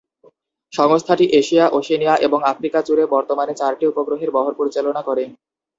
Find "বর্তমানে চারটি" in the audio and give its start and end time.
3.13-3.85